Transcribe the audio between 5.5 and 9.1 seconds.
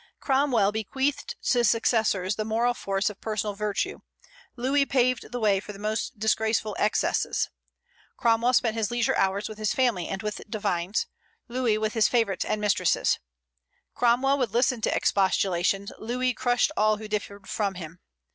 for the most disgraceful excesses; Cromwell spent his